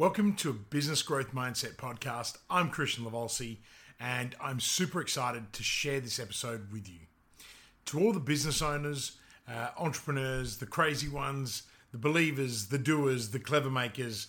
Welcome 0.00 0.32
to 0.36 0.48
a 0.48 0.54
Business 0.54 1.02
Growth 1.02 1.34
Mindset 1.34 1.76
podcast. 1.76 2.38
I'm 2.48 2.70
Christian 2.70 3.04
Lavolsi, 3.04 3.58
and 4.00 4.34
I'm 4.40 4.58
super 4.58 5.02
excited 5.02 5.52
to 5.52 5.62
share 5.62 6.00
this 6.00 6.18
episode 6.18 6.72
with 6.72 6.88
you. 6.88 7.00
To 7.84 8.00
all 8.00 8.14
the 8.14 8.18
business 8.18 8.62
owners, 8.62 9.18
uh, 9.46 9.68
entrepreneurs, 9.76 10.56
the 10.56 10.64
crazy 10.64 11.06
ones, 11.06 11.64
the 11.92 11.98
believers, 11.98 12.68
the 12.68 12.78
doers, 12.78 13.28
the 13.28 13.38
clever 13.38 13.68
makers, 13.68 14.28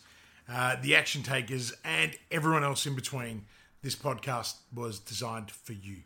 uh, 0.49 0.75
the 0.81 0.93
action 0.93 1.23
takers, 1.23 1.71
and 1.85 2.17
everyone 2.29 2.65
else 2.65 2.85
in 2.85 2.93
between, 2.93 3.45
this 3.81 3.95
podcast 3.95 4.55
was 4.75 4.99
designed 4.99 5.51
for 5.51 5.71
you. 5.71 5.99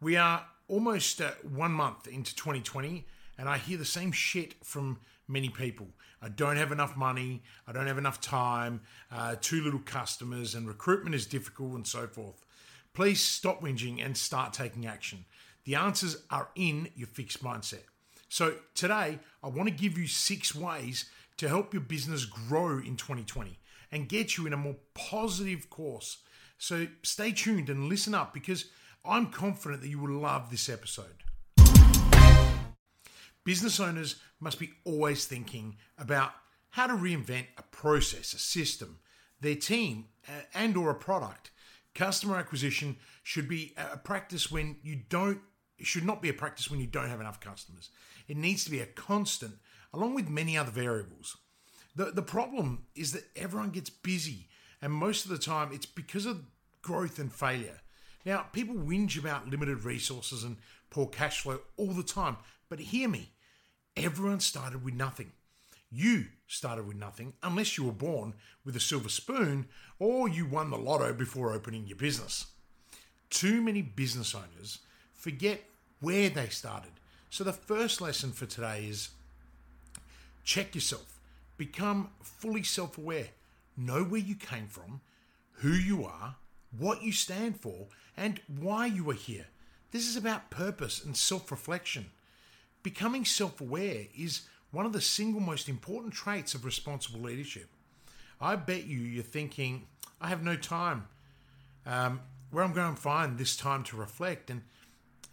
We 0.00 0.16
are 0.16 0.46
almost 0.68 1.20
uh, 1.20 1.32
one 1.42 1.72
month 1.72 2.06
into 2.06 2.36
2020, 2.36 3.04
and 3.36 3.48
I 3.48 3.58
hear 3.58 3.78
the 3.78 3.84
same 3.84 4.12
shit 4.12 4.54
from 4.64 5.00
many 5.28 5.48
people. 5.48 5.88
I 6.20 6.28
don't 6.28 6.56
have 6.56 6.72
enough 6.72 6.96
money, 6.96 7.42
I 7.66 7.72
don't 7.72 7.86
have 7.86 7.98
enough 7.98 8.20
time, 8.20 8.80
uh, 9.12 9.36
too 9.40 9.62
little 9.62 9.80
customers, 9.80 10.54
and 10.54 10.66
recruitment 10.66 11.14
is 11.14 11.26
difficult, 11.26 11.74
and 11.74 11.86
so 11.86 12.06
forth. 12.06 12.44
Please 12.94 13.20
stop 13.20 13.60
whinging 13.62 14.04
and 14.04 14.16
start 14.16 14.52
taking 14.52 14.86
action. 14.86 15.24
The 15.64 15.76
answers 15.76 16.24
are 16.30 16.48
in 16.56 16.88
your 16.96 17.06
fixed 17.06 17.42
mindset. 17.44 17.82
So, 18.28 18.56
today, 18.74 19.20
I 19.42 19.48
want 19.48 19.68
to 19.68 19.74
give 19.74 19.96
you 19.96 20.06
six 20.06 20.54
ways 20.54 21.10
to 21.36 21.48
help 21.48 21.72
your 21.72 21.82
business 21.82 22.24
grow 22.24 22.78
in 22.78 22.96
2020 22.96 23.58
and 23.92 24.08
get 24.08 24.36
you 24.36 24.46
in 24.46 24.52
a 24.52 24.56
more 24.56 24.76
positive 24.94 25.70
course. 25.70 26.18
So, 26.58 26.88
stay 27.02 27.32
tuned 27.32 27.70
and 27.70 27.88
listen 27.88 28.14
up 28.14 28.34
because 28.34 28.66
I'm 29.04 29.30
confident 29.30 29.80
that 29.82 29.88
you 29.88 29.98
will 29.98 30.20
love 30.20 30.50
this 30.50 30.68
episode. 30.68 31.24
Business 33.48 33.80
owners 33.80 34.16
must 34.40 34.58
be 34.58 34.72
always 34.84 35.24
thinking 35.24 35.78
about 35.96 36.32
how 36.68 36.86
to 36.86 36.92
reinvent 36.92 37.46
a 37.56 37.62
process, 37.62 38.34
a 38.34 38.38
system, 38.38 38.98
their 39.40 39.54
team, 39.54 40.04
uh, 40.28 40.42
and 40.52 40.76
or 40.76 40.90
a 40.90 40.94
product. 40.94 41.50
Customer 41.94 42.36
acquisition 42.36 42.98
should 43.22 43.48
be 43.48 43.72
a 43.78 43.96
practice 43.96 44.50
when 44.50 44.76
you 44.82 45.00
don't 45.08 45.40
should 45.80 46.04
not 46.04 46.20
be 46.20 46.28
a 46.28 46.34
practice 46.34 46.70
when 46.70 46.78
you 46.78 46.86
don't 46.86 47.08
have 47.08 47.22
enough 47.22 47.40
customers. 47.40 47.88
It 48.28 48.36
needs 48.36 48.64
to 48.66 48.70
be 48.70 48.80
a 48.80 48.86
constant 48.86 49.54
along 49.94 50.14
with 50.14 50.28
many 50.28 50.58
other 50.58 50.70
variables. 50.70 51.38
The 51.96 52.10
the 52.10 52.20
problem 52.20 52.84
is 52.94 53.12
that 53.12 53.30
everyone 53.34 53.70
gets 53.70 53.88
busy 53.88 54.48
and 54.82 54.92
most 54.92 55.24
of 55.24 55.30
the 55.30 55.38
time 55.38 55.70
it's 55.72 55.86
because 55.86 56.26
of 56.26 56.44
growth 56.82 57.18
and 57.18 57.32
failure. 57.32 57.80
Now, 58.26 58.42
people 58.52 58.74
whinge 58.74 59.18
about 59.18 59.48
limited 59.48 59.84
resources 59.84 60.44
and 60.44 60.58
poor 60.90 61.06
cash 61.06 61.40
flow 61.40 61.60
all 61.78 61.94
the 61.94 62.02
time, 62.02 62.36
but 62.68 62.78
hear 62.78 63.08
me. 63.08 63.30
Everyone 63.98 64.38
started 64.38 64.84
with 64.84 64.94
nothing. 64.94 65.32
You 65.90 66.26
started 66.46 66.86
with 66.86 66.96
nothing 66.96 67.32
unless 67.42 67.76
you 67.76 67.84
were 67.84 67.92
born 67.92 68.34
with 68.64 68.76
a 68.76 68.80
silver 68.80 69.08
spoon 69.08 69.66
or 69.98 70.28
you 70.28 70.46
won 70.46 70.70
the 70.70 70.78
lotto 70.78 71.12
before 71.12 71.52
opening 71.52 71.86
your 71.86 71.96
business. 71.96 72.46
Too 73.28 73.60
many 73.60 73.82
business 73.82 74.36
owners 74.36 74.78
forget 75.14 75.64
where 76.00 76.28
they 76.28 76.46
started. 76.46 76.92
So, 77.30 77.42
the 77.42 77.52
first 77.52 78.00
lesson 78.00 78.30
for 78.30 78.46
today 78.46 78.86
is 78.88 79.10
check 80.44 80.76
yourself, 80.76 81.18
become 81.56 82.10
fully 82.22 82.62
self 82.62 82.98
aware, 82.98 83.28
know 83.76 84.04
where 84.04 84.20
you 84.20 84.36
came 84.36 84.68
from, 84.68 85.00
who 85.54 85.72
you 85.72 86.04
are, 86.04 86.36
what 86.76 87.02
you 87.02 87.10
stand 87.10 87.58
for, 87.60 87.88
and 88.16 88.40
why 88.46 88.86
you 88.86 89.10
are 89.10 89.14
here. 89.14 89.46
This 89.90 90.06
is 90.06 90.16
about 90.16 90.50
purpose 90.50 91.04
and 91.04 91.16
self 91.16 91.50
reflection. 91.50 92.06
Becoming 92.88 93.26
self 93.26 93.60
aware 93.60 94.06
is 94.16 94.48
one 94.70 94.86
of 94.86 94.94
the 94.94 95.02
single 95.02 95.42
most 95.42 95.68
important 95.68 96.14
traits 96.14 96.54
of 96.54 96.64
responsible 96.64 97.20
leadership. 97.20 97.68
I 98.40 98.56
bet 98.56 98.86
you 98.86 99.00
you're 99.00 99.22
thinking, 99.22 99.88
I 100.22 100.28
have 100.28 100.42
no 100.42 100.56
time. 100.56 101.06
Um, 101.84 102.22
where 102.50 102.64
I'm 102.64 102.72
going 102.72 102.94
to 102.94 102.98
find 102.98 103.36
this 103.36 103.58
time 103.58 103.84
to 103.84 103.98
reflect. 103.98 104.48
And 104.48 104.62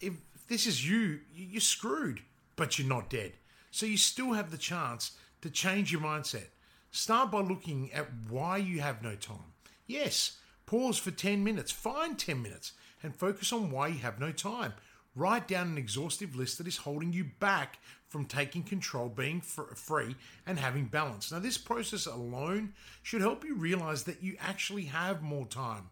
if 0.01 0.15
this 0.49 0.67
is 0.67 0.85
you, 0.85 1.21
you're 1.33 1.61
screwed, 1.61 2.23
but 2.57 2.77
you're 2.77 2.89
not 2.89 3.09
dead. 3.09 3.31
So 3.71 3.85
you 3.85 3.95
still 3.95 4.33
have 4.33 4.51
the 4.51 4.57
chance 4.57 5.11
to 5.39 5.49
change 5.49 5.94
your 5.94 6.01
mindset. 6.01 6.47
Start 6.91 7.31
by 7.31 7.39
looking 7.39 7.89
at 7.94 8.07
why 8.29 8.57
you 8.57 8.81
have 8.81 9.01
no 9.01 9.15
time. 9.15 9.53
Yes, 9.88 10.39
pause 10.65 10.97
for 10.97 11.11
10 11.11 11.41
minutes, 11.41 11.71
find 11.71 12.19
10 12.19 12.41
minutes, 12.41 12.73
and 13.01 13.15
focus 13.15 13.53
on 13.53 13.71
why 13.71 13.88
you 13.88 13.99
have 13.99 14.19
no 14.19 14.33
time. 14.33 14.73
Write 15.15 15.47
down 15.47 15.67
an 15.67 15.77
exhaustive 15.77 16.35
list 16.35 16.57
that 16.57 16.67
is 16.67 16.77
holding 16.77 17.13
you 17.13 17.23
back 17.39 17.79
from 18.09 18.25
taking 18.25 18.63
control, 18.63 19.07
being 19.07 19.39
free, 19.39 20.15
and 20.45 20.59
having 20.59 20.85
balance. 20.85 21.31
Now, 21.31 21.39
this 21.39 21.57
process 21.57 22.05
alone 22.05 22.73
should 23.01 23.21
help 23.21 23.45
you 23.45 23.55
realize 23.55 24.03
that 24.03 24.21
you 24.21 24.35
actually 24.39 24.85
have 24.85 25.21
more 25.21 25.45
time. 25.45 25.89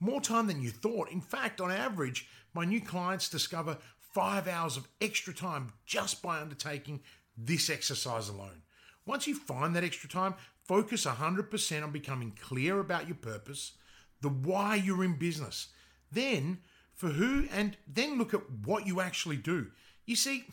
More 0.00 0.20
time 0.20 0.46
than 0.46 0.62
you 0.62 0.70
thought. 0.70 1.10
In 1.10 1.20
fact, 1.20 1.60
on 1.60 1.70
average, 1.70 2.26
my 2.54 2.64
new 2.64 2.80
clients 2.80 3.28
discover 3.28 3.76
five 3.98 4.48
hours 4.48 4.76
of 4.76 4.88
extra 5.00 5.34
time 5.34 5.72
just 5.86 6.22
by 6.22 6.40
undertaking 6.40 7.00
this 7.36 7.70
exercise 7.70 8.28
alone. 8.28 8.62
Once 9.04 9.26
you 9.26 9.34
find 9.34 9.74
that 9.74 9.84
extra 9.84 10.08
time, 10.08 10.34
focus 10.64 11.06
100% 11.06 11.82
on 11.82 11.90
becoming 11.92 12.32
clear 12.40 12.78
about 12.78 13.06
your 13.06 13.16
purpose, 13.16 13.72
the 14.20 14.28
why 14.28 14.76
you're 14.76 15.04
in 15.04 15.18
business. 15.18 15.68
Then 16.10 16.58
for 17.02 17.08
who, 17.08 17.48
and 17.52 17.76
then 17.92 18.16
look 18.16 18.32
at 18.32 18.48
what 18.64 18.86
you 18.86 19.00
actually 19.00 19.36
do. 19.36 19.66
You 20.06 20.14
see, 20.14 20.44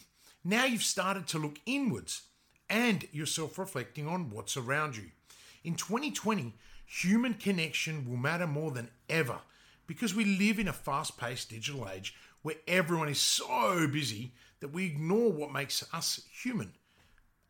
now 0.44 0.66
you've 0.66 0.82
started 0.82 1.28
to 1.28 1.38
look 1.38 1.60
inwards 1.68 2.24
and 2.68 3.08
you're 3.12 3.28
self 3.28 3.60
reflecting 3.60 4.08
on 4.08 4.32
what's 4.32 4.58
around 4.58 4.98
you. 4.98 5.12
In 5.64 5.76
2020, 5.76 6.56
human 6.88 7.36
connection 7.36 8.10
will 8.10 8.18
matter 8.18 8.48
more 8.48 8.72
than 8.72 8.90
ever 9.12 9.38
because 9.86 10.16
we 10.16 10.26
live 10.26 10.58
in 10.58 10.68
a 10.68 10.74
fast 10.74 11.20
paced 11.20 11.52
digital 11.52 11.88
age 11.88 12.16
where 12.42 12.56
everyone 12.68 13.10
is 13.10 13.20
so 13.20 13.88
busy 13.88 14.32
that 14.60 14.74
we 14.74 14.88
ignore 14.88 15.32
what 15.32 15.54
makes 15.54 15.86
us 15.94 16.22
human, 16.32 16.72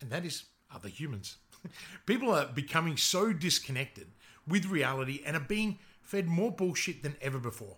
and 0.01 0.09
that 0.09 0.25
is 0.25 0.43
other 0.75 0.89
humans. 0.89 1.37
People 2.05 2.33
are 2.33 2.47
becoming 2.47 2.97
so 2.97 3.31
disconnected 3.31 4.07
with 4.45 4.65
reality 4.65 5.21
and 5.25 5.37
are 5.37 5.39
being 5.39 5.79
fed 6.01 6.27
more 6.27 6.51
bullshit 6.51 7.01
than 7.01 7.15
ever 7.21 7.39
before. 7.39 7.77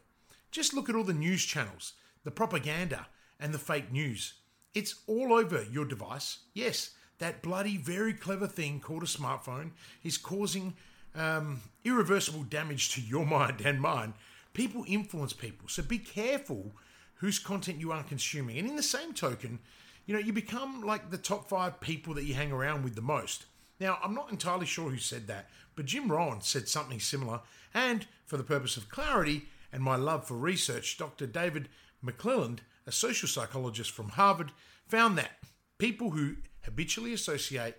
Just 0.52 0.74
look 0.74 0.90
at 0.90 0.96
all 0.96 1.04
the 1.04 1.14
news 1.14 1.44
channels, 1.46 1.94
the 2.24 2.32
propaganda, 2.32 3.08
and 3.40 3.54
the 3.54 3.60
fake 3.60 3.92
news. 3.92 4.34
It's 4.74 5.02
all 5.08 5.34
over 5.34 5.66
your 5.72 5.86
device. 5.86 6.40
Yes, 6.54 6.92
that 7.20 7.42
bloody, 7.42 7.78
very 7.78 8.14
clever 8.14 8.48
thing 8.48 8.80
called 8.80 9.04
a 9.04 9.08
smartphone 9.08 9.72
is 10.04 10.18
causing 10.18 10.76
um, 11.16 11.62
irreversible 11.84 12.44
damage 12.44 12.94
to 12.94 13.02
your 13.02 13.26
mind 13.38 13.62
and 13.62 13.82
mine. 13.82 14.14
People 14.54 14.84
influence 14.88 15.34
people, 15.34 15.70
so 15.70 15.82
be 15.82 15.98
careful 15.98 16.74
whose 17.16 17.40
content 17.40 17.80
you 17.80 17.92
are 17.92 18.04
consuming. 18.04 18.58
And 18.58 18.68
in 18.68 18.76
the 18.76 18.84
same 18.84 19.14
token, 19.14 19.60
you 20.06 20.14
know, 20.14 20.20
you 20.20 20.34
become 20.34 20.82
like 20.82 21.10
the 21.10 21.18
top 21.18 21.48
five 21.48 21.80
people 21.80 22.14
that 22.16 22.26
you 22.26 22.34
hang 22.34 22.52
around 22.52 22.84
with 22.84 22.96
the 22.96 23.02
most. 23.02 23.46
Now, 23.80 23.98
I'm 24.04 24.14
not 24.14 24.32
entirely 24.32 24.66
sure 24.66 24.90
who 24.90 24.98
said 24.98 25.28
that, 25.28 25.50
but 25.76 25.86
Jim 25.86 26.12
Rohn 26.12 26.42
said 26.42 26.68
something 26.68 27.00
similar. 27.00 27.42
And 27.74 28.06
for 28.26 28.38
the 28.38 28.44
purpose 28.44 28.76
of 28.76 28.90
clarity, 28.90 29.48
and 29.72 29.84
my 29.84 29.96
love 29.96 30.28
for 30.28 30.36
research, 30.36 30.98
Dr. 30.98 31.26
David 31.28 31.70
McClelland, 32.04 32.60
a 32.86 32.92
social 32.92 33.28
psychologist 33.28 33.92
from 33.92 34.10
Harvard, 34.10 34.52
found 34.88 35.18
that 35.18 35.38
people 35.78 36.12
who 36.12 36.36
habitually 36.64 37.14
associate 37.14 37.76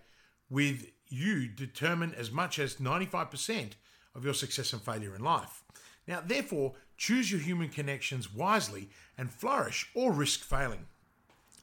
with 0.48 0.86
you 1.08 1.46
determine 1.48 2.14
as 2.14 2.30
much 2.30 2.58
as 2.58 2.76
95% 2.76 3.72
of 4.14 4.24
your 4.24 4.34
success 4.34 4.72
and 4.72 4.82
failure 4.82 5.14
in 5.14 5.22
life. 5.22 5.62
Now, 6.06 6.22
therefore, 6.24 6.72
choose 6.96 7.30
your 7.30 7.40
human 7.40 7.68
connections 7.68 8.32
wisely 8.32 8.90
and 9.16 9.30
flourish 9.30 9.90
or 9.94 10.12
risk 10.12 10.40
failing. 10.40 10.86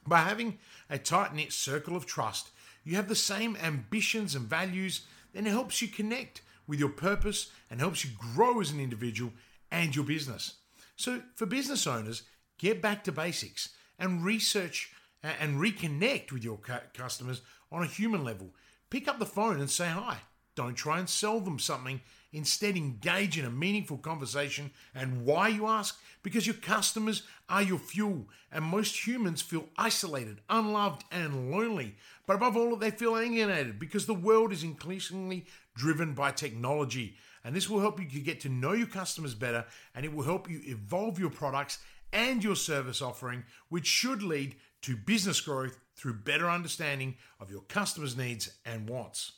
By 0.06 0.20
having 0.20 0.58
a 0.88 0.98
tight 0.98 1.34
knit 1.34 1.52
circle 1.52 1.96
of 1.96 2.06
trust, 2.06 2.50
you 2.84 2.96
have 2.96 3.08
the 3.08 3.14
same 3.14 3.56
ambitions 3.62 4.34
and 4.34 4.46
values, 4.46 5.02
then 5.32 5.46
it 5.46 5.50
helps 5.50 5.82
you 5.82 5.88
connect 5.88 6.42
with 6.66 6.78
your 6.78 6.88
purpose 6.88 7.50
and 7.70 7.80
helps 7.80 8.04
you 8.04 8.10
grow 8.34 8.60
as 8.60 8.70
an 8.70 8.80
individual 8.80 9.32
and 9.70 9.94
your 9.94 10.04
business. 10.04 10.54
So, 10.96 11.22
for 11.34 11.46
business 11.46 11.86
owners, 11.86 12.22
get 12.58 12.82
back 12.82 13.04
to 13.04 13.12
basics 13.12 13.70
and 13.98 14.24
research 14.24 14.92
and 15.22 15.60
reconnect 15.60 16.32
with 16.32 16.44
your 16.44 16.58
customers 16.94 17.42
on 17.70 17.82
a 17.82 17.86
human 17.86 18.24
level. 18.24 18.50
Pick 18.88 19.08
up 19.08 19.18
the 19.18 19.26
phone 19.26 19.60
and 19.60 19.70
say 19.70 19.86
hi. 19.86 20.18
Don't 20.56 20.74
try 20.74 20.98
and 20.98 21.08
sell 21.08 21.40
them 21.40 21.58
something. 21.58 22.00
Instead, 22.32 22.76
engage 22.76 23.38
in 23.38 23.44
a 23.44 23.50
meaningful 23.50 23.98
conversation. 23.98 24.70
And 24.94 25.24
why, 25.24 25.48
you 25.48 25.66
ask? 25.66 25.98
Because 26.22 26.46
your 26.46 26.56
customers 26.56 27.22
are 27.48 27.62
your 27.62 27.78
fuel. 27.78 28.28
And 28.52 28.64
most 28.64 29.06
humans 29.06 29.42
feel 29.42 29.68
isolated, 29.78 30.40
unloved, 30.48 31.04
and 31.10 31.50
lonely. 31.50 31.96
But 32.26 32.36
above 32.36 32.56
all, 32.56 32.76
they 32.76 32.90
feel 32.90 33.16
alienated 33.16 33.78
because 33.78 34.06
the 34.06 34.14
world 34.14 34.52
is 34.52 34.62
increasingly 34.62 35.46
driven 35.74 36.14
by 36.14 36.32
technology. 36.32 37.16
And 37.44 37.54
this 37.54 37.68
will 37.68 37.80
help 37.80 37.98
you 38.00 38.20
get 38.20 38.40
to 38.40 38.48
know 38.48 38.72
your 38.72 38.86
customers 38.86 39.34
better 39.34 39.64
and 39.94 40.04
it 40.04 40.12
will 40.14 40.24
help 40.24 40.50
you 40.50 40.60
evolve 40.64 41.18
your 41.18 41.30
products 41.30 41.78
and 42.12 42.42
your 42.42 42.56
service 42.56 43.00
offering, 43.00 43.44
which 43.68 43.86
should 43.86 44.22
lead 44.22 44.56
to 44.82 44.96
business 44.96 45.40
growth 45.40 45.78
through 45.94 46.14
better 46.14 46.50
understanding 46.50 47.16
of 47.38 47.50
your 47.50 47.62
customers' 47.62 48.16
needs 48.16 48.50
and 48.64 48.88
wants. 48.88 49.32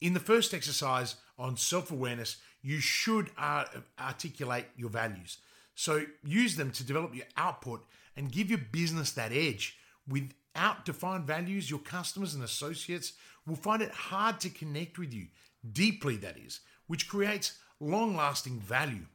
In 0.00 0.14
the 0.14 0.20
first 0.20 0.54
exercise 0.54 1.16
on 1.38 1.56
self 1.56 1.90
awareness, 1.90 2.36
you 2.62 2.80
should 2.80 3.30
articulate 3.98 4.66
your 4.76 4.90
values. 4.90 5.38
So 5.74 6.04
use 6.24 6.56
them 6.56 6.72
to 6.72 6.84
develop 6.84 7.14
your 7.14 7.26
output 7.36 7.84
and 8.16 8.32
give 8.32 8.50
your 8.50 8.58
business 8.58 9.12
that 9.12 9.32
edge. 9.32 9.78
Without 10.08 10.84
defined 10.84 11.24
values, 11.24 11.70
your 11.70 11.78
customers 11.78 12.34
and 12.34 12.42
associates 12.42 13.12
will 13.46 13.56
find 13.56 13.80
it 13.82 13.90
hard 13.90 14.40
to 14.40 14.50
connect 14.50 14.98
with 14.98 15.12
you, 15.12 15.28
deeply, 15.72 16.16
that 16.16 16.36
is, 16.36 16.60
which 16.88 17.08
creates 17.08 17.58
long 17.80 18.16
lasting 18.16 18.58
value. 18.58 19.06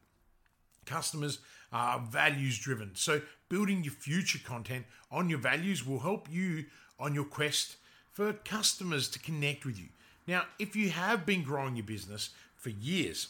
Customers 0.86 1.40
are 1.72 2.00
values 2.00 2.58
driven. 2.58 2.92
So, 2.94 3.22
building 3.50 3.84
your 3.84 3.94
future 3.94 4.40
content 4.44 4.86
on 5.12 5.30
your 5.30 5.40
values 5.40 5.86
will 5.86 6.00
help 6.00 6.28
you 6.32 6.66
on 7.00 7.14
your 7.14 7.26
quest 7.26 7.76
for 8.12 8.32
customers 8.32 9.10
to 9.10 9.20
connect 9.20 9.66
with 9.66 9.80
you. 9.80 9.88
Now, 10.28 10.46
if 10.60 10.76
you 10.76 10.90
have 10.90 11.26
been 11.26 11.44
growing 11.44 11.76
your 11.76 11.86
business 11.86 12.30
for 12.56 12.70
years 12.70 13.28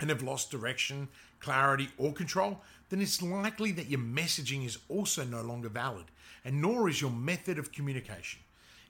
and 0.00 0.10
have 0.10 0.22
lost 0.22 0.50
direction, 0.50 1.08
clarity, 1.40 1.88
or 1.96 2.12
control, 2.12 2.60
then 2.90 3.00
it's 3.00 3.22
likely 3.22 3.72
that 3.72 3.88
your 3.88 4.00
messaging 4.00 4.66
is 4.66 4.78
also 4.88 5.24
no 5.24 5.40
longer 5.40 5.68
valid, 5.68 6.04
and 6.44 6.60
nor 6.60 6.88
is 6.88 7.00
your 7.00 7.10
method 7.10 7.58
of 7.58 7.72
communication. 7.72 8.40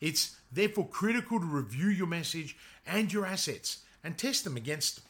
It's 0.01 0.37
therefore 0.51 0.89
critical 0.89 1.39
to 1.39 1.47
review 1.47 1.89
your 1.89 2.09
message 2.09 2.57
and 2.87 3.13
your 3.13 3.25
assets 3.25 3.81
and 4.05 4.17
test 4.17 4.45
them 4.45 4.57
against 4.57 5.01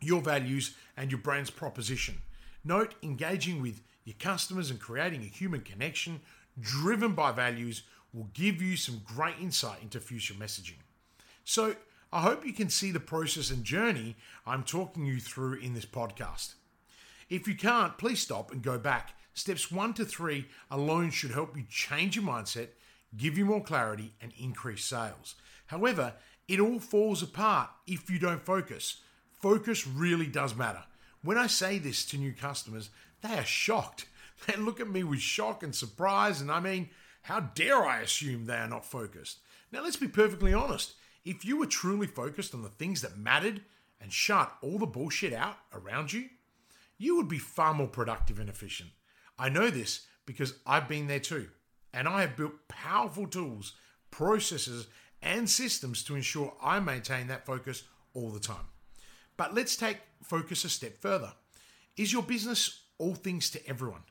your 0.00 0.20
values 0.20 0.74
and 0.96 1.10
your 1.10 1.20
brand's 1.20 1.50
proposition. 1.50 2.16
Note 2.64 2.94
engaging 3.02 3.60
with 3.60 3.80
your 4.04 4.16
customers 4.18 4.70
and 4.70 4.80
creating 4.80 5.22
a 5.22 5.26
human 5.26 5.60
connection 5.60 6.20
driven 6.60 7.12
by 7.14 7.32
values 7.32 7.82
will 8.12 8.28
give 8.32 8.62
you 8.62 8.76
some 8.76 9.02
great 9.04 9.34
insight 9.40 9.82
into 9.82 10.00
future 10.00 10.34
messaging. 10.34 10.78
So, 11.44 11.74
I 12.12 12.20
hope 12.20 12.46
you 12.46 12.52
can 12.52 12.70
see 12.70 12.92
the 12.92 13.00
process 13.00 13.50
and 13.50 13.64
journey 13.64 14.14
I'm 14.46 14.62
talking 14.62 15.04
you 15.04 15.18
through 15.18 15.54
in 15.54 15.74
this 15.74 15.84
podcast. 15.84 16.54
If 17.28 17.48
you 17.48 17.56
can't, 17.56 17.98
please 17.98 18.20
stop 18.20 18.52
and 18.52 18.62
go 18.62 18.78
back. 18.78 19.14
Steps 19.34 19.72
one 19.72 19.94
to 19.94 20.04
three 20.04 20.46
alone 20.70 21.10
should 21.10 21.32
help 21.32 21.56
you 21.56 21.64
change 21.68 22.14
your 22.14 22.24
mindset, 22.24 22.68
give 23.16 23.36
you 23.36 23.44
more 23.44 23.64
clarity, 23.64 24.12
and 24.20 24.32
increase 24.38 24.84
sales. 24.84 25.34
However, 25.66 26.14
it 26.48 26.60
all 26.60 26.80
falls 26.80 27.22
apart 27.22 27.70
if 27.86 28.10
you 28.10 28.18
don't 28.18 28.44
focus. 28.44 29.00
Focus 29.40 29.86
really 29.86 30.26
does 30.26 30.54
matter. 30.54 30.84
When 31.22 31.38
I 31.38 31.46
say 31.46 31.78
this 31.78 32.04
to 32.06 32.18
new 32.18 32.32
customers, 32.32 32.90
they 33.22 33.38
are 33.38 33.44
shocked. 33.44 34.06
They 34.46 34.56
look 34.56 34.80
at 34.80 34.90
me 34.90 35.04
with 35.04 35.20
shock 35.20 35.62
and 35.62 35.74
surprise, 35.74 36.40
and 36.40 36.50
I 36.50 36.58
mean, 36.58 36.90
how 37.22 37.40
dare 37.40 37.86
I 37.86 38.00
assume 38.00 38.44
they 38.44 38.56
are 38.56 38.68
not 38.68 38.84
focused? 38.84 39.38
Now, 39.72 39.82
let's 39.82 39.96
be 39.96 40.08
perfectly 40.08 40.52
honest. 40.52 40.94
If 41.24 41.44
you 41.44 41.56
were 41.56 41.66
truly 41.66 42.08
focused 42.08 42.52
on 42.52 42.62
the 42.62 42.68
things 42.68 43.00
that 43.00 43.16
mattered 43.16 43.62
and 44.00 44.12
shut 44.12 44.52
all 44.60 44.78
the 44.78 44.86
bullshit 44.86 45.32
out 45.32 45.56
around 45.72 46.12
you, 46.12 46.28
you 46.98 47.16
would 47.16 47.28
be 47.28 47.38
far 47.38 47.72
more 47.72 47.86
productive 47.86 48.38
and 48.38 48.50
efficient. 48.50 48.90
I 49.38 49.48
know 49.48 49.70
this 49.70 50.06
because 50.26 50.54
I've 50.66 50.88
been 50.88 51.06
there 51.06 51.20
too. 51.20 51.48
And 51.92 52.08
I 52.08 52.22
have 52.22 52.36
built 52.36 52.68
powerful 52.68 53.26
tools, 53.26 53.72
processes, 54.10 54.88
and 55.24 55.48
systems 55.48 56.04
to 56.04 56.14
ensure 56.14 56.54
I 56.62 56.78
maintain 56.78 57.26
that 57.28 57.46
focus 57.46 57.82
all 58.12 58.30
the 58.30 58.38
time. 58.38 58.68
But 59.36 59.54
let's 59.54 59.74
take 59.74 59.98
focus 60.22 60.64
a 60.64 60.68
step 60.68 61.00
further. 61.00 61.32
Is 61.96 62.12
your 62.12 62.22
business 62.22 62.82
all 62.98 63.14
things 63.14 63.50
to 63.50 63.68
everyone? 63.68 64.02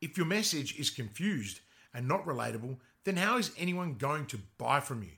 If 0.00 0.16
your 0.16 0.26
message 0.26 0.78
is 0.78 0.88
confused 0.88 1.60
and 1.92 2.08
not 2.08 2.24
relatable, 2.24 2.78
then 3.04 3.16
how 3.16 3.36
is 3.36 3.50
anyone 3.58 3.94
going 3.94 4.26
to 4.26 4.40
buy 4.56 4.80
from 4.80 5.02
you? 5.02 5.10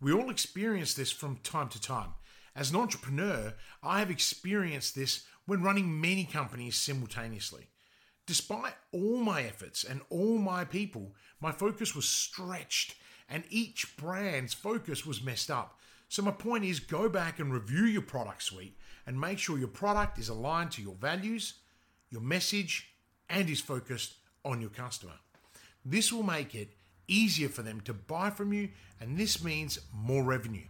We 0.00 0.12
all 0.12 0.30
experience 0.30 0.94
this 0.94 1.12
from 1.12 1.38
time 1.42 1.68
to 1.68 1.80
time. 1.80 2.14
As 2.54 2.70
an 2.70 2.76
entrepreneur, 2.76 3.54
I 3.82 3.98
have 3.98 4.10
experienced 4.10 4.94
this 4.94 5.24
when 5.44 5.62
running 5.62 6.00
many 6.00 6.24
companies 6.24 6.76
simultaneously. 6.76 7.68
Despite 8.26 8.74
all 8.92 9.18
my 9.18 9.42
efforts 9.42 9.84
and 9.84 10.00
all 10.10 10.38
my 10.38 10.64
people, 10.64 11.14
my 11.40 11.52
focus 11.52 11.94
was 11.94 12.08
stretched 12.08 12.96
and 13.28 13.44
each 13.50 13.96
brand's 13.96 14.54
focus 14.54 15.04
was 15.04 15.22
messed 15.22 15.50
up. 15.50 15.78
So, 16.08 16.22
my 16.22 16.30
point 16.30 16.64
is 16.64 16.78
go 16.78 17.08
back 17.08 17.40
and 17.40 17.52
review 17.52 17.84
your 17.84 18.02
product 18.02 18.42
suite 18.42 18.76
and 19.06 19.20
make 19.20 19.38
sure 19.38 19.58
your 19.58 19.68
product 19.68 20.18
is 20.18 20.28
aligned 20.28 20.70
to 20.72 20.82
your 20.82 20.94
values, 20.94 21.54
your 22.10 22.20
message, 22.20 22.90
and 23.28 23.50
is 23.50 23.60
focused 23.60 24.14
on 24.44 24.60
your 24.60 24.70
customer. 24.70 25.14
This 25.84 26.12
will 26.12 26.22
make 26.22 26.54
it 26.54 26.70
easier 27.08 27.48
for 27.48 27.62
them 27.62 27.80
to 27.82 27.94
buy 27.94 28.30
from 28.30 28.52
you, 28.52 28.70
and 29.00 29.16
this 29.16 29.42
means 29.42 29.80
more 29.92 30.22
revenue. 30.22 30.66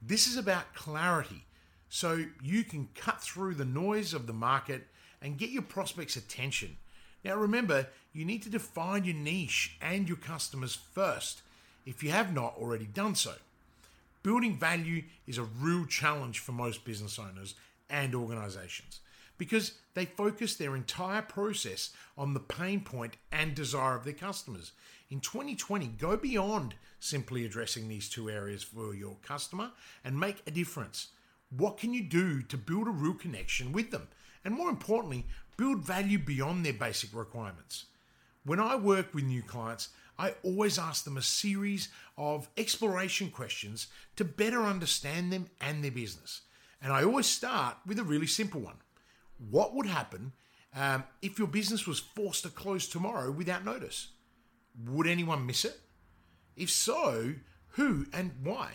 This 0.00 0.26
is 0.26 0.36
about 0.36 0.74
clarity 0.74 1.44
so 1.88 2.24
you 2.42 2.64
can 2.64 2.88
cut 2.94 3.20
through 3.20 3.54
the 3.54 3.64
noise 3.64 4.14
of 4.14 4.26
the 4.26 4.32
market 4.32 4.86
and 5.20 5.38
get 5.38 5.50
your 5.50 5.62
prospects' 5.62 6.16
attention. 6.16 6.76
Now, 7.24 7.36
remember, 7.36 7.86
you 8.12 8.24
need 8.24 8.42
to 8.42 8.50
define 8.50 9.04
your 9.04 9.14
niche 9.14 9.76
and 9.80 10.08
your 10.08 10.16
customers 10.16 10.74
first 10.74 11.41
if 11.86 12.02
you 12.02 12.10
have 12.10 12.34
not 12.34 12.54
already 12.58 12.86
done 12.86 13.14
so. 13.14 13.34
Building 14.22 14.56
value 14.56 15.02
is 15.26 15.38
a 15.38 15.42
real 15.42 15.84
challenge 15.86 16.38
for 16.38 16.52
most 16.52 16.84
business 16.84 17.18
owners 17.18 17.54
and 17.90 18.14
organizations 18.14 19.00
because 19.36 19.72
they 19.94 20.04
focus 20.04 20.54
their 20.54 20.76
entire 20.76 21.22
process 21.22 21.90
on 22.16 22.34
the 22.34 22.40
pain 22.40 22.80
point 22.80 23.16
and 23.32 23.54
desire 23.54 23.96
of 23.96 24.04
their 24.04 24.12
customers. 24.12 24.72
In 25.10 25.20
2020, 25.20 25.86
go 25.98 26.16
beyond 26.16 26.74
simply 27.00 27.44
addressing 27.44 27.88
these 27.88 28.08
two 28.08 28.30
areas 28.30 28.62
for 28.62 28.94
your 28.94 29.16
customer 29.22 29.70
and 30.04 30.18
make 30.18 30.42
a 30.46 30.52
difference. 30.52 31.08
What 31.50 31.76
can 31.76 31.92
you 31.92 32.02
do 32.02 32.42
to 32.42 32.56
build 32.56 32.86
a 32.86 32.90
real 32.90 33.14
connection 33.14 33.72
with 33.72 33.90
them? 33.90 34.06
And 34.44 34.54
more 34.54 34.70
importantly, 34.70 35.26
build 35.56 35.84
value 35.84 36.18
beyond 36.18 36.64
their 36.64 36.72
basic 36.72 37.14
requirements. 37.14 37.86
When 38.44 38.60
I 38.60 38.76
work 38.76 39.12
with 39.12 39.24
new 39.24 39.42
clients, 39.42 39.88
I 40.22 40.34
always 40.44 40.78
ask 40.78 41.02
them 41.02 41.16
a 41.16 41.22
series 41.22 41.88
of 42.16 42.48
exploration 42.56 43.28
questions 43.28 43.88
to 44.14 44.24
better 44.24 44.62
understand 44.62 45.32
them 45.32 45.48
and 45.60 45.82
their 45.82 45.90
business. 45.90 46.42
And 46.80 46.92
I 46.92 47.02
always 47.02 47.26
start 47.26 47.78
with 47.84 47.98
a 47.98 48.04
really 48.04 48.28
simple 48.28 48.60
one 48.60 48.76
What 49.50 49.74
would 49.74 49.86
happen 49.86 50.32
um, 50.76 51.02
if 51.22 51.40
your 51.40 51.48
business 51.48 51.88
was 51.88 51.98
forced 51.98 52.44
to 52.44 52.50
close 52.50 52.86
tomorrow 52.86 53.32
without 53.32 53.64
notice? 53.64 54.10
Would 54.86 55.08
anyone 55.08 55.44
miss 55.44 55.64
it? 55.64 55.80
If 56.56 56.70
so, 56.70 57.34
who 57.70 58.06
and 58.12 58.30
why? 58.44 58.74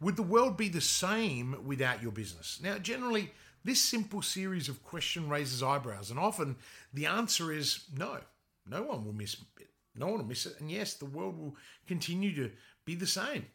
Would 0.00 0.16
the 0.16 0.24
world 0.24 0.56
be 0.56 0.68
the 0.68 0.80
same 0.80 1.64
without 1.64 2.02
your 2.02 2.12
business? 2.12 2.58
Now, 2.60 2.76
generally, 2.78 3.30
this 3.62 3.80
simple 3.80 4.22
series 4.22 4.68
of 4.68 4.82
question 4.82 5.28
raises 5.28 5.62
eyebrows, 5.62 6.10
and 6.10 6.18
often 6.18 6.56
the 6.92 7.06
answer 7.06 7.52
is 7.52 7.84
no. 7.96 8.18
No 8.66 8.82
one 8.82 9.04
will 9.04 9.12
miss. 9.12 9.36
No 9.98 10.06
one 10.06 10.18
will 10.18 10.26
miss 10.26 10.46
it. 10.46 10.60
And 10.60 10.70
yes, 10.70 10.94
the 10.94 11.06
world 11.06 11.38
will 11.38 11.56
continue 11.86 12.34
to 12.34 12.50
be 12.84 12.94
the 12.94 13.06
same. 13.06 13.46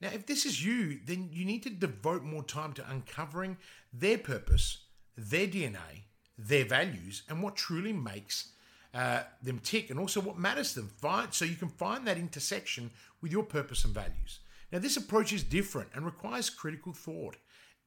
Now, 0.00 0.08
if 0.12 0.26
this 0.26 0.44
is 0.44 0.64
you, 0.64 0.98
then 1.04 1.30
you 1.32 1.44
need 1.44 1.62
to 1.62 1.70
devote 1.70 2.22
more 2.22 2.42
time 2.42 2.72
to 2.74 2.90
uncovering 2.90 3.56
their 3.92 4.18
purpose, 4.18 4.84
their 5.16 5.46
DNA, 5.46 6.04
their 6.36 6.64
values, 6.66 7.22
and 7.28 7.42
what 7.42 7.56
truly 7.56 7.92
makes 7.92 8.52
uh, 8.92 9.22
them 9.42 9.58
tick, 9.58 9.90
and 9.90 9.98
also 9.98 10.20
what 10.20 10.38
matters 10.38 10.74
to 10.74 10.80
them. 10.80 10.88
Find, 10.88 11.32
so 11.32 11.44
you 11.44 11.54
can 11.54 11.68
find 11.68 12.06
that 12.06 12.18
intersection 12.18 12.90
with 13.22 13.32
your 13.32 13.42
purpose 13.42 13.84
and 13.84 13.94
values. 13.94 14.40
Now, 14.70 14.80
this 14.80 14.96
approach 14.96 15.32
is 15.32 15.42
different 15.42 15.90
and 15.94 16.04
requires 16.04 16.50
critical 16.50 16.92
thought 16.92 17.36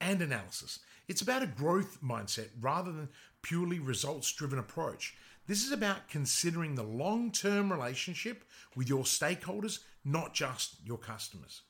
and 0.01 0.21
analysis. 0.21 0.79
It's 1.07 1.21
about 1.21 1.43
a 1.43 1.47
growth 1.47 1.99
mindset 2.03 2.49
rather 2.59 2.91
than 2.91 3.09
purely 3.41 3.79
results 3.79 4.31
driven 4.31 4.59
approach. 4.59 5.15
This 5.49 5.65
is 5.65 5.71
about 5.71 6.09
considering 6.09 6.75
the 6.75 6.83
long 6.83 7.31
term 7.31 7.71
relationship 7.71 8.43
with 8.75 8.87
your 8.87 9.01
stakeholders, 9.01 9.79
not 10.05 10.35
just 10.35 10.75
your 10.85 10.99
customers. 10.99 11.63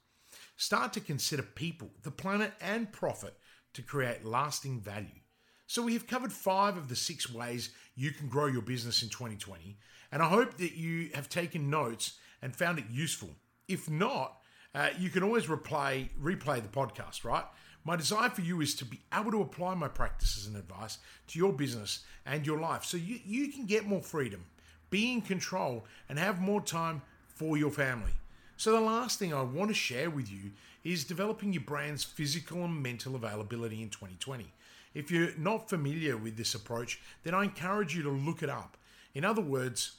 Start 0.57 0.91
to 0.93 0.99
consider 0.99 1.43
people, 1.43 1.89
the 2.03 2.11
planet, 2.11 2.51
and 2.59 2.91
profit 2.91 3.37
to 3.71 3.81
create 3.81 4.25
lasting 4.25 4.81
value. 4.81 5.21
So, 5.65 5.81
we 5.81 5.93
have 5.93 6.07
covered 6.07 6.33
five 6.33 6.75
of 6.75 6.89
the 6.89 6.95
six 6.97 7.31
ways 7.31 7.69
you 7.95 8.11
can 8.11 8.27
grow 8.27 8.47
your 8.47 8.63
business 8.63 9.01
in 9.01 9.07
2020, 9.07 9.77
and 10.11 10.21
I 10.21 10.27
hope 10.27 10.57
that 10.57 10.73
you 10.73 11.11
have 11.13 11.29
taken 11.29 11.69
notes 11.69 12.17
and 12.41 12.53
found 12.53 12.79
it 12.79 12.85
useful. 12.91 13.29
If 13.69 13.89
not, 13.89 14.41
uh, 14.75 14.89
you 14.99 15.09
can 15.09 15.23
always 15.23 15.45
replay 15.45 16.09
replay 16.21 16.61
the 16.61 16.67
podcast, 16.67 17.23
right? 17.23 17.45
My 17.83 17.95
desire 17.95 18.29
for 18.29 18.41
you 18.41 18.61
is 18.61 18.75
to 18.75 18.85
be 18.85 18.99
able 19.13 19.31
to 19.31 19.41
apply 19.41 19.73
my 19.75 19.87
practices 19.87 20.47
and 20.47 20.55
advice 20.57 20.97
to 21.27 21.39
your 21.39 21.53
business 21.53 22.03
and 22.25 22.45
your 22.45 22.59
life 22.59 22.83
so 22.83 22.97
you, 22.97 23.19
you 23.25 23.51
can 23.51 23.65
get 23.65 23.85
more 23.85 24.01
freedom, 24.01 24.45
be 24.89 25.13
in 25.13 25.21
control, 25.21 25.85
and 26.07 26.19
have 26.19 26.41
more 26.41 26.61
time 26.61 27.01
for 27.27 27.57
your 27.57 27.71
family. 27.71 28.11
So, 28.57 28.73
the 28.73 28.81
last 28.81 29.19
thing 29.19 29.33
I 29.33 29.41
want 29.41 29.69
to 29.69 29.73
share 29.73 30.09
with 30.09 30.29
you 30.29 30.51
is 30.83 31.05
developing 31.05 31.53
your 31.53 31.63
brand's 31.63 32.03
physical 32.03 32.65
and 32.65 32.83
mental 32.83 33.15
availability 33.15 33.81
in 33.81 33.89
2020. 33.89 34.51
If 34.93 35.11
you're 35.11 35.29
not 35.37 35.69
familiar 35.69 36.17
with 36.17 36.35
this 36.35 36.55
approach, 36.55 36.99
then 37.23 37.33
I 37.33 37.43
encourage 37.43 37.95
you 37.95 38.03
to 38.03 38.09
look 38.09 38.43
it 38.43 38.49
up. 38.49 38.75
In 39.13 39.23
other 39.23 39.41
words, 39.41 39.97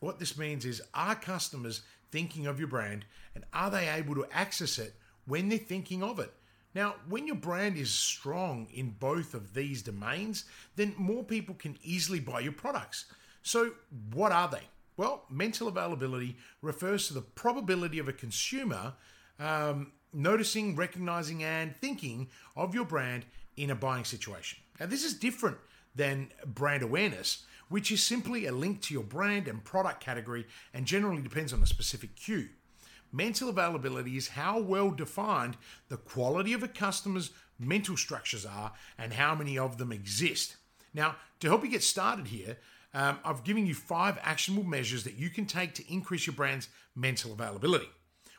what 0.00 0.18
this 0.18 0.38
means 0.38 0.64
is 0.64 0.80
are 0.94 1.14
customers 1.14 1.82
thinking 2.10 2.46
of 2.46 2.58
your 2.58 2.68
brand 2.68 3.04
and 3.34 3.44
are 3.52 3.70
they 3.70 3.88
able 3.88 4.14
to 4.14 4.26
access 4.32 4.78
it 4.78 4.94
when 5.26 5.48
they're 5.48 5.58
thinking 5.58 6.02
of 6.02 6.18
it? 6.18 6.32
Now, 6.74 6.96
when 7.08 7.26
your 7.26 7.36
brand 7.36 7.76
is 7.76 7.90
strong 7.90 8.68
in 8.72 8.90
both 8.90 9.34
of 9.34 9.54
these 9.54 9.82
domains, 9.82 10.44
then 10.76 10.94
more 10.96 11.24
people 11.24 11.54
can 11.54 11.76
easily 11.82 12.20
buy 12.20 12.40
your 12.40 12.52
products. 12.52 13.06
So, 13.42 13.72
what 14.12 14.32
are 14.32 14.48
they? 14.48 14.62
Well, 14.96 15.24
mental 15.30 15.68
availability 15.68 16.36
refers 16.60 17.08
to 17.08 17.14
the 17.14 17.22
probability 17.22 17.98
of 17.98 18.08
a 18.08 18.12
consumer 18.12 18.94
um, 19.38 19.92
noticing, 20.12 20.76
recognizing, 20.76 21.44
and 21.44 21.74
thinking 21.76 22.28
of 22.56 22.74
your 22.74 22.84
brand 22.84 23.24
in 23.56 23.70
a 23.70 23.74
buying 23.74 24.04
situation. 24.04 24.58
Now, 24.78 24.86
this 24.86 25.04
is 25.04 25.14
different 25.14 25.58
than 25.94 26.30
brand 26.44 26.82
awareness, 26.82 27.44
which 27.68 27.90
is 27.90 28.02
simply 28.02 28.46
a 28.46 28.52
link 28.52 28.80
to 28.82 28.94
your 28.94 29.02
brand 29.02 29.48
and 29.48 29.62
product 29.64 30.00
category 30.00 30.46
and 30.74 30.86
generally 30.86 31.22
depends 31.22 31.52
on 31.52 31.62
a 31.62 31.66
specific 31.66 32.16
cue. 32.16 32.48
Mental 33.12 33.48
availability 33.48 34.16
is 34.16 34.28
how 34.28 34.60
well 34.60 34.90
defined 34.90 35.56
the 35.88 35.96
quality 35.96 36.52
of 36.52 36.62
a 36.62 36.68
customer's 36.68 37.30
mental 37.58 37.96
structures 37.96 38.44
are 38.44 38.72
and 38.98 39.12
how 39.14 39.34
many 39.34 39.58
of 39.58 39.78
them 39.78 39.92
exist. 39.92 40.56
Now, 40.94 41.16
to 41.40 41.48
help 41.48 41.64
you 41.64 41.70
get 41.70 41.82
started 41.82 42.26
here, 42.26 42.58
um, 42.94 43.18
I've 43.24 43.44
given 43.44 43.66
you 43.66 43.74
five 43.74 44.18
actionable 44.22 44.64
measures 44.64 45.04
that 45.04 45.16
you 45.16 45.30
can 45.30 45.46
take 45.46 45.74
to 45.74 45.92
increase 45.92 46.26
your 46.26 46.34
brand's 46.34 46.68
mental 46.94 47.32
availability. 47.32 47.88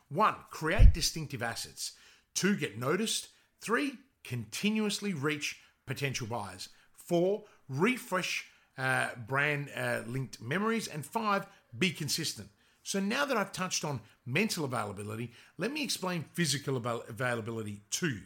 One, 0.09 0.35
create 0.49 0.93
distinctive 0.93 1.43
assets. 1.43 1.93
Two, 2.33 2.55
get 2.55 2.77
noticed. 2.77 3.29
Three, 3.61 3.93
continuously 4.23 5.13
reach 5.13 5.59
potential 5.85 6.27
buyers. 6.27 6.69
Four, 6.95 7.43
refresh 7.67 8.45
uh, 8.77 9.09
brand 9.27 9.69
uh, 9.75 10.01
linked 10.07 10.41
memories. 10.41 10.87
And 10.87 11.05
five, 11.05 11.45
be 11.77 11.91
consistent. 11.91 12.49
So 12.89 12.99
now 12.99 13.23
that 13.23 13.37
I've 13.37 13.51
touched 13.51 13.85
on 13.85 14.01
mental 14.25 14.65
availability, 14.65 15.31
let 15.59 15.71
me 15.71 15.83
explain 15.83 16.25
physical 16.33 16.75
avail- 16.75 17.03
availability 17.07 17.81
too. 17.91 18.21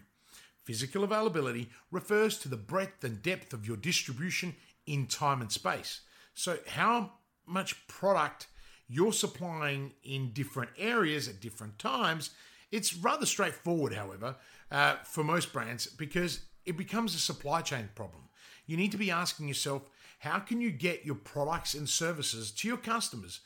Physical 0.63 1.03
availability 1.03 1.70
refers 1.91 2.38
to 2.38 2.48
the 2.48 2.55
breadth 2.55 3.03
and 3.03 3.22
depth 3.22 3.51
of 3.51 3.67
your 3.67 3.75
distribution 3.75 4.55
in 4.86 5.08
time 5.08 5.41
and 5.41 5.51
space. 5.51 6.00
So, 6.34 6.60
how 6.65 7.12
much 7.46 7.86
product 7.88 8.48
you're 8.88 9.12
supplying 9.12 9.91
in 10.01 10.32
different 10.32 10.70
areas 10.77 11.27
at 11.27 11.41
different 11.41 11.77
times, 11.77 12.29
it's 12.72 12.96
rather 12.96 13.25
straightforward, 13.25 13.93
however, 13.93 14.38
uh, 14.72 14.96
for 15.03 15.25
most 15.25 15.51
brands 15.51 15.88
because 15.88 16.39
it 16.65 16.77
becomes 16.77 17.15
a 17.15 17.20
supply 17.20 17.60
chain 17.60 17.89
problem. 17.96 18.29
You 18.65 18.77
need 18.77 18.93
to 18.93 18.98
be 18.98 19.12
asking 19.12 19.50
yourself, 19.50 19.89
how 20.20 20.39
can 20.39 20.62
you 20.62 20.72
get 20.72 21.05
your 21.05 21.15
products 21.15 21.74
and 21.74 21.89
services 21.89 22.50
to 22.51 22.67
your 22.70 22.77
customers 22.77 23.41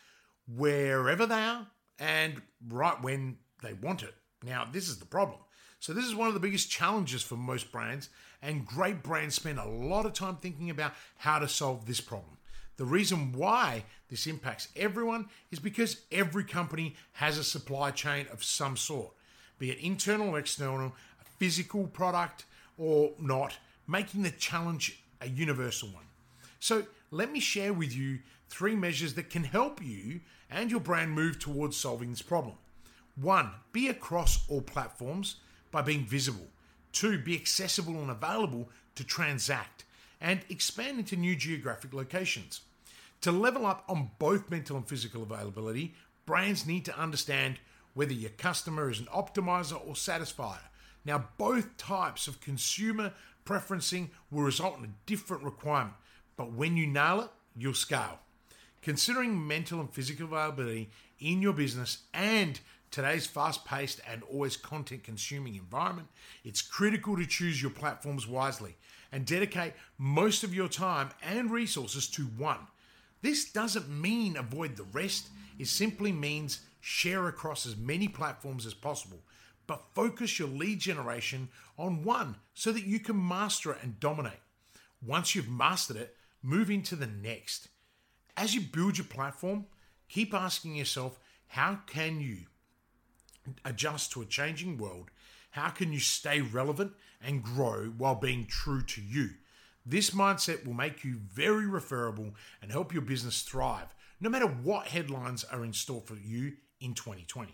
wherever 0.56 1.26
they 1.26 1.36
are 1.36 1.68
and 2.00 2.42
right 2.68 3.02
when 3.02 3.38
they 3.64 3.74
want 3.74 4.04
it. 4.04 4.14
Now, 4.44 4.68
this 4.72 4.88
is 4.88 5.00
the 5.00 5.06
problem. 5.06 5.40
So, 5.80 5.94
this 5.94 6.06
is 6.06 6.16
one 6.16 6.28
of 6.28 6.34
the 6.34 6.40
biggest 6.40 6.72
challenges 6.72 7.22
for 7.22 7.36
most 7.36 7.72
brands, 7.72 8.10
and 8.42 8.66
great 8.66 9.04
brands 9.04 9.36
spend 9.36 9.60
a 9.60 9.68
lot 9.68 10.06
of 10.06 10.14
time 10.14 10.38
thinking 10.38 10.70
about 10.70 10.94
how 11.18 11.40
to 11.40 11.48
solve 11.48 11.86
this 11.86 12.02
problem. 12.02 12.38
The 12.78 12.86
reason 12.86 13.34
why 13.34 13.86
this 14.10 14.28
impacts 14.28 14.70
everyone 14.76 15.28
is 15.52 15.60
because 15.60 16.02
every 16.12 16.44
company 16.44 16.96
has 17.14 17.38
a 17.38 17.44
supply 17.44 17.92
chain 17.92 18.28
of 18.32 18.44
some 18.44 18.78
sort, 18.78 19.12
be 19.60 19.72
it 19.72 19.80
internal 19.80 20.30
or 20.30 20.40
external, 20.40 20.94
a 21.22 21.26
physical 21.38 21.88
product 21.88 22.46
or 22.78 23.12
not, 23.20 23.58
making 23.88 24.24
the 24.24 24.32
challenge 24.32 25.04
a 25.22 25.28
universal 25.28 25.90
one. 25.90 26.06
So, 26.60 26.86
let 27.12 27.32
me 27.32 27.40
share 27.40 27.74
with 27.74 27.96
you 27.96 28.20
three 28.50 28.76
measures 28.76 29.14
that 29.14 29.30
can 29.30 29.44
help 29.44 29.84
you 29.84 30.22
and 30.50 30.72
your 30.72 30.80
brand 30.80 31.12
move 31.12 31.40
towards 31.40 31.78
solving 31.78 32.10
this 32.10 32.22
problem. 32.22 32.56
One, 33.16 33.52
be 33.72 33.88
across 33.88 34.48
all 34.50 34.62
platforms 34.62 35.38
by 35.72 35.82
being 35.82 36.06
visible. 36.06 36.48
Two, 36.92 37.18
be 37.18 37.36
accessible 37.36 37.96
and 37.96 38.10
available 38.10 38.70
to 38.96 39.04
transact 39.04 39.84
and 40.22 40.42
expand 40.50 41.00
into 41.00 41.16
new 41.16 41.36
geographic 41.36 41.94
locations. 41.94 42.62
To 43.22 43.32
level 43.32 43.66
up 43.66 43.84
on 43.88 44.12
both 44.20 44.50
mental 44.50 44.78
and 44.78 44.88
physical 44.88 45.24
availability, 45.24 45.96
brands 46.26 46.68
need 46.68 46.86
to 46.86 47.00
understand 47.00 47.60
whether 47.94 48.14
your 48.14 48.30
customer 48.32 48.90
is 48.90 49.00
an 49.00 49.08
optimizer 49.08 49.80
or 49.86 49.94
satisfier. 49.94 50.60
Now, 51.04 51.30
both 51.38 51.78
types 51.78 52.28
of 52.28 52.42
consumer 52.42 53.14
preferencing 53.46 54.10
will 54.30 54.44
result 54.44 54.78
in 54.78 54.86
a 54.86 54.94
different 55.06 55.44
requirement, 55.44 55.96
but 56.36 56.52
when 56.52 56.78
you 56.78 56.86
nail 56.86 57.22
it, 57.22 57.30
you'll 57.56 57.74
scale. 57.74 58.20
Considering 58.82 59.48
mental 59.48 59.80
and 59.80 59.92
physical 59.92 60.26
availability 60.26 60.90
in 61.20 61.42
your 61.42 61.54
business 61.54 62.04
and 62.14 62.60
today's 62.92 63.28
fast 63.28 63.66
paced 63.66 64.00
and 64.10 64.24
always 64.24 64.56
content 64.56 65.04
consuming 65.04 65.56
environment, 65.56 66.08
it's 66.44 66.62
critical 66.62 67.18
to 67.18 67.26
choose 67.26 67.62
your 67.62 67.72
platforms 67.72 68.28
wisely 68.28 68.76
and 69.12 69.26
dedicate 69.26 69.74
most 69.98 70.44
of 70.44 70.54
your 70.54 70.68
time 70.68 71.10
and 71.22 71.52
resources 71.52 72.08
to 72.08 72.24
one. 72.24 72.60
This 73.22 73.52
doesn't 73.52 73.90
mean 73.90 74.38
avoid 74.38 74.76
the 74.76 74.84
rest, 74.84 75.30
it 75.58 75.68
simply 75.68 76.12
means 76.12 76.62
share 76.80 77.28
across 77.28 77.66
as 77.66 77.76
many 77.76 78.08
platforms 78.08 78.66
as 78.66 78.74
possible, 78.74 79.20
but 79.66 79.84
focus 79.94 80.40
your 80.40 80.48
lead 80.48 80.80
generation 80.80 81.50
on 81.78 82.04
one 82.04 82.36
so 82.54 82.72
that 82.72 82.86
you 82.86 83.00
can 83.00 83.28
master 83.28 83.72
it 83.72 83.80
and 83.82 84.00
dominate. 84.00 84.40
Once 85.06 85.36
you've 85.36 85.50
mastered 85.50 85.98
it, 85.98 86.16
move 86.42 86.70
into 86.70 86.96
the 86.96 87.08
next 87.08 87.68
as 88.38 88.54
you 88.54 88.62
build 88.62 88.98
your 88.98 89.08
platform, 89.08 89.66
keep 90.08 90.34
asking 90.34 90.76
yourself 90.76 91.20
how 91.48 91.80
can 91.88 92.22
you 92.22 92.38
adjust 93.66 94.12
to 94.12 94.22
a 94.22 94.26
changing 94.26 94.78
world? 94.78 95.10
How 95.52 95.70
can 95.70 95.92
you 95.92 96.00
stay 96.00 96.42
relevant 96.42 96.94
and 97.22 97.44
grow 97.44 97.94
while 97.98 98.16
being 98.16 98.46
true 98.46 98.84
to 98.84 99.02
you? 99.02 99.30
This 99.86 100.12
mindset 100.12 100.66
will 100.66 100.74
make 100.74 101.04
you 101.04 101.16
very 101.34 101.66
referable 101.66 102.36
and 102.62 102.72
help 102.72 102.94
your 102.94 103.02
business 103.02 103.42
thrive, 103.42 103.96
no 104.20 104.30
matter 104.30 104.46
what 104.46 104.88
headlines 104.88 105.44
are 105.46 105.64
in 105.64 105.74
store 105.74 106.02
for 106.02 106.16
you 106.16 106.54
in 106.80 106.94
2020. 106.94 107.54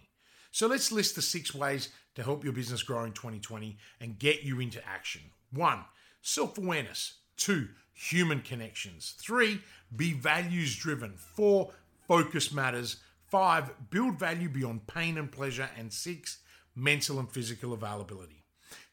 So 0.52 0.68
let's 0.68 0.92
list 0.92 1.16
the 1.16 1.22
six 1.22 1.54
ways 1.54 1.90
to 2.16 2.24
help 2.24 2.44
your 2.44 2.54
business 2.54 2.84
grow 2.84 3.04
in 3.06 3.12
2020 3.12 3.78
and 4.02 4.20
get 4.20 4.44
you 4.44 4.60
into 4.60 4.86
action. 4.88 5.22
One, 5.52 5.86
self 6.22 6.58
awareness. 6.58 7.20
Two, 7.38 7.70
human 7.94 8.42
connections. 8.42 9.16
Three, 9.18 9.62
be 9.96 10.14
values 10.14 10.76
driven. 10.76 11.14
Four, 11.18 11.72
focus 12.08 12.52
matters. 12.52 12.98
Five, 13.28 13.72
build 13.90 14.20
value 14.20 14.50
beyond 14.50 14.88
pain 14.88 15.18
and 15.18 15.32
pleasure. 15.32 15.70
And 15.78 15.92
six, 15.92 16.40
mental 16.76 17.20
and 17.20 17.32
physical 17.32 17.74
availability. 17.74 18.44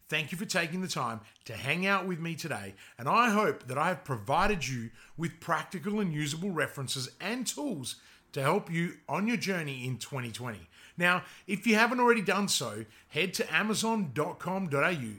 Thank 0.09 0.33
you 0.33 0.39
for 0.39 0.45
taking 0.45 0.81
the 0.81 0.89
time 0.89 1.21
to 1.45 1.53
hang 1.53 1.87
out 1.87 2.05
with 2.05 2.19
me 2.19 2.35
today, 2.35 2.75
and 2.99 3.09
I 3.09 3.31
hope 3.31 3.69
that 3.69 3.79
I 3.79 3.87
have 3.87 4.03
provided 4.03 4.67
you 4.67 4.91
with 5.17 5.39
practical 5.39 6.01
and 6.01 6.13
usable 6.13 6.51
references 6.51 7.11
and 7.21 7.47
tools 7.47 7.95
to 8.33 8.43
help 8.43 8.73
you 8.73 8.95
on 9.09 9.29
your 9.29 9.37
journey 9.37 9.87
in 9.87 9.99
2020. 9.99 10.59
Now, 11.01 11.23
if 11.47 11.67
you 11.67 11.77
haven't 11.77 11.99
already 11.99 12.21
done 12.21 12.47
so, 12.47 12.85
head 13.09 13.33
to 13.35 13.53
amazon.com.au 13.55 14.79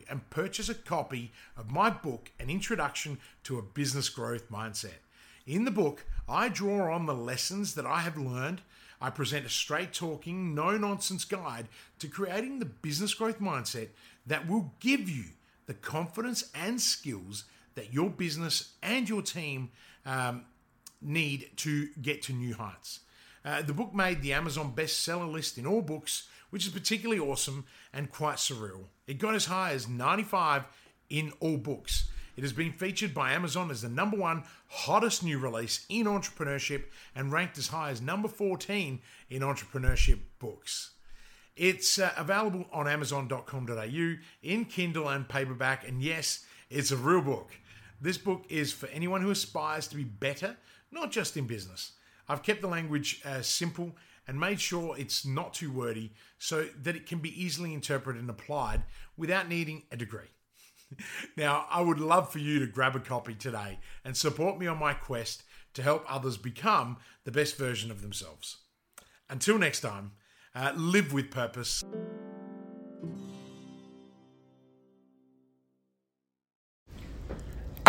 and 0.10 0.30
purchase 0.30 0.70
a 0.70 0.76
copy 0.76 1.32
of 1.58 1.72
my 1.72 1.90
book, 1.90 2.30
An 2.40 2.52
Introduction 2.52 3.18
to 3.46 3.58
a 3.58 3.64
Business 3.64 4.08
Growth 4.08 4.52
Mindset. 4.52 5.02
In 5.48 5.66
the 5.66 5.72
book, 5.72 6.06
I 6.30 6.50
draw 6.50 6.94
on 6.94 7.08
the 7.08 7.16
lessons 7.16 7.74
that 7.74 7.88
I 7.88 8.02
have 8.02 8.16
learned. 8.16 8.62
I 9.02 9.10
present 9.10 9.48
a 9.48 9.50
straight 9.50 9.92
talking, 9.92 10.54
no 10.54 10.78
nonsense 10.78 11.26
guide 11.26 11.68
to 11.98 12.08
creating 12.08 12.60
the 12.60 12.66
business 12.66 13.16
growth 13.16 13.40
mindset 13.40 13.88
that 14.28 14.48
will 14.48 14.76
give 14.80 15.10
you 15.10 15.24
the 15.66 15.74
confidence 15.74 16.52
and 16.54 16.80
skills 16.80 17.46
that 17.74 17.92
your 17.92 18.12
business 18.12 18.74
and 18.84 19.10
your 19.10 19.24
team 19.24 19.72
um, 20.06 20.46
need 21.02 21.50
to 21.58 21.90
get 22.00 22.22
to 22.22 22.34
new 22.34 22.54
heights. 22.54 23.00
Uh, 23.43 23.62
the 23.62 23.74
book 23.74 23.93
made 23.93 24.21
the 24.21 24.33
Amazon 24.33 24.74
bestseller 24.75 25.31
list 25.31 25.57
in 25.57 25.65
all 25.65 25.81
books, 25.81 26.27
which 26.50 26.65
is 26.65 26.71
particularly 26.71 27.19
awesome 27.19 27.65
and 27.93 28.12
quite 28.12 28.38
surreal. 28.38 28.86
It 29.07 29.17
got 29.17 29.36
as 29.36 29.45
high 29.45 29.71
as 29.71 29.88
95 29.88 30.67
in 31.10 31.33
all 31.39 31.57
books. 31.57 32.10
It 32.38 32.43
has 32.43 32.53
been 32.53 32.71
featured 32.71 33.13
by 33.13 33.33
Amazon 33.33 33.71
as 33.71 33.81
the 33.81 33.89
number 33.89 34.17
one 34.17 34.43
hottest 34.67 35.24
new 35.24 35.38
release 35.38 35.86
in 35.89 36.05
entrepreneurship 36.05 36.86
and 37.15 37.31
ranked 37.31 37.57
as 37.57 37.67
high 37.67 37.91
as 37.91 38.01
number 38.01 38.27
14 38.27 39.01
in 39.29 39.41
entrepreneurship 39.41 40.19
books. 40.39 40.91
It's 41.55 42.00
uh, 42.00 42.12
available 42.17 42.65
on 42.71 42.88
Amazon.com.au 42.88 44.15
in 44.41 44.65
Kindle 44.65 45.10
and 45.10 45.27
paperback, 45.27 45.88
and 45.88 46.01
yes, 46.01 46.45
it's 46.69 46.91
a 46.91 46.98
real 46.98 47.21
book. 47.21 47.51
This 48.00 48.17
book 48.17 48.45
is 48.50 48.71
for 48.71 48.88
anyone 48.88 49.21
who 49.21 49.29
aspires 49.29 49.88
to 49.89 49.95
be 49.95 50.05
better, 50.05 50.55
not 50.91 51.12
just 51.12 51.36
in 51.36 51.45
business. 51.45 51.91
I've 52.32 52.44
kept 52.44 52.62
the 52.62 52.68
language 52.68 53.22
uh, 53.26 53.42
simple 53.42 53.98
and 54.26 54.40
made 54.40 54.62
sure 54.62 54.96
it's 54.98 55.26
not 55.26 55.54
too 55.54 55.70
wordy 55.70 56.14
so 56.40 56.66
that 56.82 56.96
it 56.96 57.06
can 57.06 57.20
be 57.20 57.44
easily 57.44 57.74
interpreted 57.74 58.22
and 58.22 58.30
applied 58.30 58.84
without 59.18 59.50
needing 59.50 59.84
a 59.92 59.98
degree. 59.98 60.32
now, 61.38 61.66
I 61.70 61.82
would 61.82 62.00
love 62.00 62.32
for 62.32 62.40
you 62.40 62.60
to 62.60 62.68
grab 62.68 62.96
a 62.96 63.02
copy 63.02 63.34
today 63.34 63.80
and 64.06 64.16
support 64.16 64.58
me 64.58 64.66
on 64.66 64.80
my 64.80 64.94
quest 64.94 65.44
to 65.74 65.84
help 65.84 66.06
others 66.08 66.38
become 66.38 66.98
the 67.26 67.32
best 67.32 67.58
version 67.58 67.92
of 67.92 68.02
themselves. 68.02 68.60
Until 69.30 69.58
next 69.58 69.82
time, 69.82 70.14
uh, 70.56 70.72
live 70.74 71.12
with 71.12 71.32
purpose. 71.32 71.84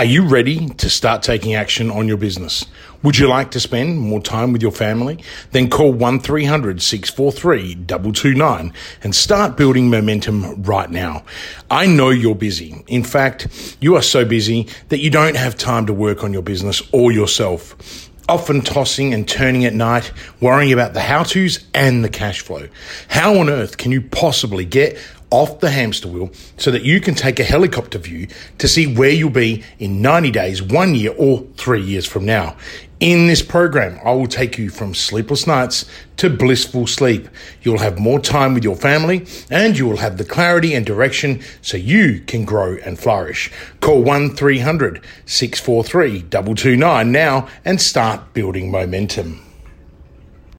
Are 0.02 0.14
you 0.14 0.26
ready 0.26 0.68
to 0.68 0.90
start 0.90 1.22
taking 1.22 1.54
action 1.54 1.88
on 1.88 2.08
your 2.08 2.16
business? 2.16 2.66
Would 3.04 3.18
you 3.18 3.28
like 3.28 3.52
to 3.52 3.60
spend 3.60 4.00
more 4.00 4.20
time 4.20 4.52
with 4.52 4.60
your 4.60 4.72
family? 4.72 5.22
Then 5.52 5.70
call 5.70 5.92
1300 5.92 6.82
643 6.82 7.84
229 7.86 8.72
and 9.04 9.14
start 9.14 9.56
building 9.56 9.90
momentum 9.90 10.60
right 10.64 10.90
now. 10.90 11.22
I 11.70 11.86
know 11.86 12.10
you're 12.10 12.34
busy. 12.34 12.82
In 12.88 13.04
fact, 13.04 13.76
you 13.78 13.94
are 13.94 14.02
so 14.02 14.24
busy 14.24 14.66
that 14.88 14.98
you 14.98 15.08
don't 15.08 15.36
have 15.36 15.56
time 15.56 15.86
to 15.86 15.92
work 15.92 16.24
on 16.24 16.32
your 16.32 16.42
business 16.42 16.82
or 16.90 17.12
yourself. 17.12 18.10
Often 18.32 18.62
tossing 18.62 19.12
and 19.12 19.28
turning 19.28 19.66
at 19.66 19.74
night, 19.74 20.10
worrying 20.40 20.72
about 20.72 20.94
the 20.94 21.00
how 21.00 21.22
to's 21.22 21.66
and 21.74 22.02
the 22.02 22.08
cash 22.08 22.40
flow. 22.40 22.66
How 23.08 23.38
on 23.38 23.50
earth 23.50 23.76
can 23.76 23.92
you 23.92 24.00
possibly 24.00 24.64
get 24.64 24.96
off 25.28 25.60
the 25.60 25.68
hamster 25.68 26.08
wheel 26.08 26.30
so 26.56 26.70
that 26.70 26.80
you 26.80 26.98
can 26.98 27.14
take 27.14 27.38
a 27.40 27.44
helicopter 27.44 27.98
view 27.98 28.28
to 28.56 28.68
see 28.68 28.86
where 28.86 29.10
you'll 29.10 29.28
be 29.28 29.62
in 29.78 30.00
90 30.00 30.30
days, 30.30 30.62
one 30.62 30.94
year, 30.94 31.14
or 31.18 31.44
three 31.58 31.82
years 31.82 32.06
from 32.06 32.24
now. 32.24 32.56
In 33.02 33.26
this 33.26 33.42
program, 33.42 33.98
I 34.04 34.12
will 34.12 34.28
take 34.28 34.58
you 34.58 34.70
from 34.70 34.94
sleepless 34.94 35.44
nights 35.44 35.86
to 36.18 36.30
blissful 36.30 36.86
sleep. 36.86 37.28
You'll 37.60 37.80
have 37.80 37.98
more 37.98 38.20
time 38.20 38.54
with 38.54 38.62
your 38.62 38.76
family 38.76 39.26
and 39.50 39.76
you 39.76 39.86
will 39.86 39.96
have 39.96 40.18
the 40.18 40.24
clarity 40.24 40.72
and 40.72 40.86
direction 40.86 41.42
so 41.62 41.76
you 41.76 42.20
can 42.20 42.44
grow 42.44 42.76
and 42.84 42.96
flourish. 42.96 43.50
Call 43.80 44.04
1 44.04 44.36
300 44.36 45.04
643 45.26 46.22
229 46.30 47.10
now 47.10 47.48
and 47.64 47.80
start 47.80 48.34
building 48.34 48.70
momentum. 48.70 49.51